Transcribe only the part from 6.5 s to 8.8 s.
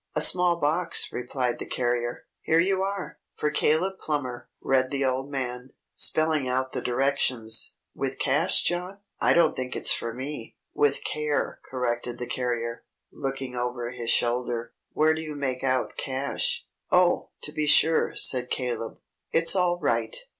the directions. "'With Cash!' With cash,